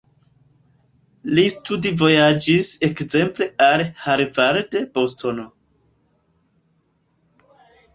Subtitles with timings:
[1.39, 5.51] Li studvojaĝis ekzemple al Harvard, Bostono.